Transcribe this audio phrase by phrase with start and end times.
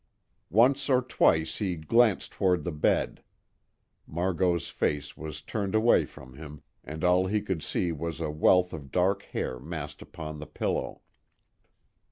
[0.49, 3.21] Once or twice he glanced toward the bed.
[4.07, 8.73] Margot's face was turned away from him, and all he could see was a wealth
[8.73, 11.01] of dark hair massed upon the pillow.